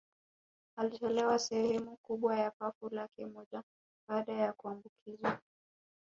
Alitolewa 0.77 1.39
sehemu 1.39 1.97
kubwa 1.97 2.39
ya 2.39 2.51
pafu 2.51 2.89
lake 2.89 3.25
moja 3.25 3.63
baada 4.09 4.33
ya 4.33 4.53
kuambukizwa 4.53 5.39